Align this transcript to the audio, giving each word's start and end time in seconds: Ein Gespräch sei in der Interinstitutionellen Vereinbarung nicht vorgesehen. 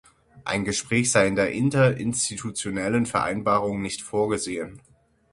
Ein 0.45 0.65
Gespräch 0.65 1.11
sei 1.11 1.27
in 1.27 1.35
der 1.35 1.51
Interinstitutionellen 1.51 3.05
Vereinbarung 3.05 3.83
nicht 3.83 4.01
vorgesehen. 4.01 4.81